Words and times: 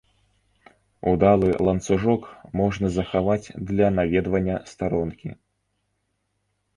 Удалы 1.09 1.49
ланцужок 1.67 2.23
можна 2.61 2.87
захаваць 2.95 3.51
для 3.69 3.87
наведвання 3.99 4.57
старонкі. 4.71 5.29